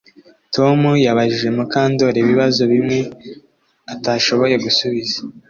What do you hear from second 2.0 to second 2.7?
ibibazo